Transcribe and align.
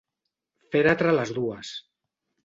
Fèretre 0.75 1.11
a 1.11 1.17
les 1.17 1.33
dues. 1.39 1.75